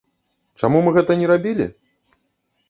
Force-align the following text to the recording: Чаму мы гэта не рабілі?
Чаму 0.61 0.81
мы 0.87 0.93
гэта 0.95 1.17
не 1.19 1.29
рабілі? 1.33 1.65